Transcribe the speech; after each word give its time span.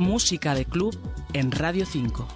Música 0.00 0.54
de 0.54 0.64
club 0.64 0.98
en 1.34 1.52
Radio 1.52 1.84
5. 1.84 2.26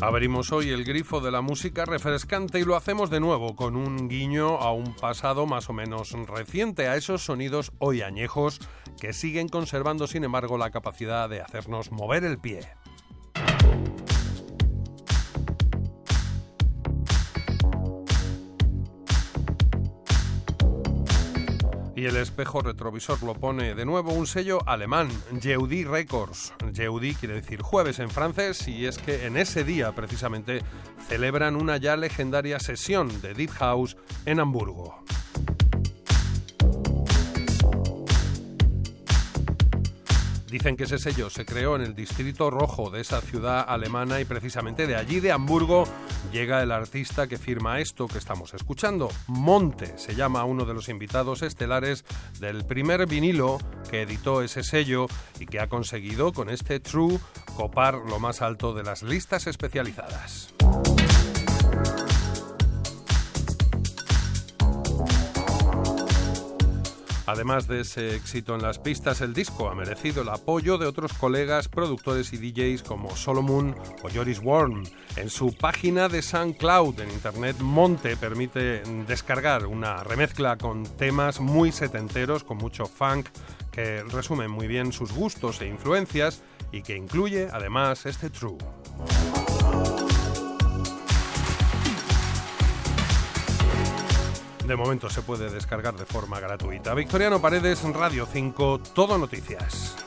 Abrimos 0.00 0.50
hoy 0.50 0.70
el 0.70 0.82
grifo 0.84 1.20
de 1.20 1.30
la 1.30 1.42
música 1.42 1.84
refrescante 1.84 2.58
y 2.58 2.64
lo 2.64 2.74
hacemos 2.74 3.08
de 3.08 3.20
nuevo 3.20 3.54
con 3.54 3.76
un 3.76 4.08
guiño 4.08 4.56
a 4.56 4.72
un 4.72 4.96
pasado 4.96 5.46
más 5.46 5.70
o 5.70 5.72
menos 5.72 6.10
reciente, 6.26 6.88
a 6.88 6.96
esos 6.96 7.22
sonidos 7.22 7.70
hoy 7.78 8.02
añejos 8.02 8.58
que 9.00 9.12
siguen 9.12 9.48
conservando 9.48 10.08
sin 10.08 10.24
embargo 10.24 10.58
la 10.58 10.72
capacidad 10.72 11.28
de 11.28 11.40
hacernos 11.40 11.92
mover 11.92 12.24
el 12.24 12.38
pie. 12.38 12.62
Y 21.96 22.04
el 22.04 22.16
espejo 22.16 22.60
retrovisor 22.60 23.22
lo 23.22 23.32
pone 23.32 23.74
de 23.74 23.86
nuevo 23.86 24.12
un 24.12 24.26
sello 24.26 24.58
alemán, 24.68 25.08
Jeudi 25.40 25.82
Records. 25.84 26.52
Jeudi 26.74 27.14
quiere 27.14 27.36
decir 27.36 27.62
jueves 27.62 28.00
en 28.00 28.10
francés 28.10 28.68
y 28.68 28.84
es 28.84 28.98
que 28.98 29.24
en 29.24 29.38
ese 29.38 29.64
día 29.64 29.94
precisamente 29.94 30.60
celebran 31.08 31.56
una 31.56 31.78
ya 31.78 31.96
legendaria 31.96 32.60
sesión 32.60 33.22
de 33.22 33.32
Deep 33.32 33.50
House 33.52 33.96
en 34.26 34.40
Hamburgo. 34.40 35.05
Dicen 40.50 40.76
que 40.76 40.84
ese 40.84 40.98
sello 40.98 41.28
se 41.28 41.44
creó 41.44 41.74
en 41.74 41.82
el 41.82 41.94
distrito 41.94 42.50
rojo 42.50 42.88
de 42.90 43.00
esa 43.00 43.20
ciudad 43.20 43.64
alemana 43.66 44.20
y 44.20 44.24
precisamente 44.24 44.86
de 44.86 44.94
allí, 44.94 45.18
de 45.18 45.32
Hamburgo, 45.32 45.84
llega 46.32 46.62
el 46.62 46.70
artista 46.70 47.26
que 47.26 47.36
firma 47.36 47.80
esto 47.80 48.06
que 48.06 48.18
estamos 48.18 48.54
escuchando. 48.54 49.08
Monte 49.26 49.98
se 49.98 50.14
llama 50.14 50.44
uno 50.44 50.64
de 50.64 50.74
los 50.74 50.88
invitados 50.88 51.42
estelares 51.42 52.04
del 52.38 52.64
primer 52.64 53.06
vinilo 53.06 53.58
que 53.90 54.02
editó 54.02 54.42
ese 54.42 54.62
sello 54.62 55.06
y 55.40 55.46
que 55.46 55.58
ha 55.58 55.68
conseguido 55.68 56.32
con 56.32 56.48
este 56.48 56.78
True 56.78 57.18
copar 57.56 57.94
lo 57.94 58.20
más 58.20 58.40
alto 58.40 58.72
de 58.72 58.84
las 58.84 59.02
listas 59.02 59.46
especializadas. 59.46 60.55
Además 67.26 67.66
de 67.66 67.80
ese 67.80 68.14
éxito 68.14 68.54
en 68.54 68.62
las 68.62 68.78
pistas, 68.78 69.20
el 69.20 69.34
disco 69.34 69.68
ha 69.68 69.74
merecido 69.74 70.22
el 70.22 70.28
apoyo 70.28 70.78
de 70.78 70.86
otros 70.86 71.12
colegas, 71.12 71.68
productores 71.68 72.32
y 72.32 72.38
DJs 72.38 72.84
como 72.84 73.16
Solomon 73.16 73.74
o 74.02 74.08
Joris 74.08 74.40
Worm. 74.40 74.84
En 75.16 75.28
su 75.28 75.52
página 75.52 76.08
de 76.08 76.22
SoundCloud 76.22 77.00
en 77.00 77.10
internet, 77.10 77.56
Monte 77.58 78.16
permite 78.16 78.82
descargar 79.08 79.66
una 79.66 80.04
remezcla 80.04 80.56
con 80.56 80.84
temas 80.84 81.40
muy 81.40 81.72
setenteros, 81.72 82.44
con 82.44 82.58
mucho 82.58 82.86
funk, 82.86 83.26
que 83.72 84.02
resumen 84.04 84.50
muy 84.50 84.68
bien 84.68 84.92
sus 84.92 85.12
gustos 85.12 85.60
e 85.60 85.66
influencias 85.66 86.42
y 86.70 86.82
que 86.82 86.96
incluye 86.96 87.48
además 87.52 88.06
este 88.06 88.30
True. 88.30 88.58
De 94.66 94.74
momento 94.74 95.08
se 95.08 95.22
puede 95.22 95.48
descargar 95.48 95.94
de 95.94 96.04
forma 96.04 96.40
gratuita. 96.40 96.92
Victoriano 96.92 97.40
Paredes, 97.40 97.82
Radio 97.84 98.26
5, 98.26 98.80
Todo 98.94 99.16
Noticias. 99.16 100.05